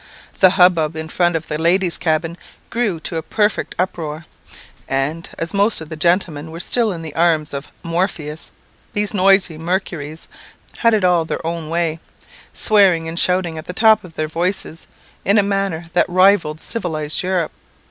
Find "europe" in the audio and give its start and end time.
17.21-17.51